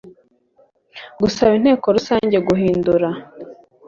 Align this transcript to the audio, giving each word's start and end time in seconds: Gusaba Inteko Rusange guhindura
Gusaba 1.21 1.51
Inteko 1.59 1.85
Rusange 1.95 2.37
guhindura 2.47 3.09